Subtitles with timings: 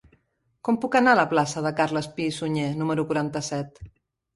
[0.69, 3.85] Com puc anar a la plaça de Carles Pi i Sunyer número quaranta-set?